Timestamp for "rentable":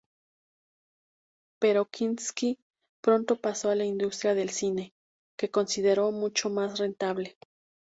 6.79-7.37